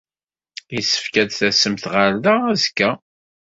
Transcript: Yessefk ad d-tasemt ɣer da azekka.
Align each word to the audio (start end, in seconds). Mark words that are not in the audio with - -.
Yessefk 0.73 1.15
ad 1.21 1.27
d-tasemt 1.29 1.85
ɣer 1.93 2.11
da 2.23 2.35
azekka. 2.51 2.91